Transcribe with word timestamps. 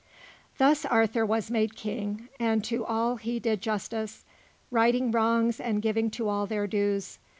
Thus 0.57 0.83
Arthur 0.83 1.23
was 1.27 1.51
made 1.51 1.75
King; 1.75 2.27
and 2.39 2.63
to 2.63 2.83
all 2.83 3.17
he 3.17 3.39
did 3.39 3.61
justice, 3.61 4.25
righting 4.71 5.11
wrongs 5.11 5.59
and 5.59 5.79
giving 5.79 6.09
to 6.09 6.27
all 6.27 6.47
their 6.47 6.65
dues. 6.65 7.19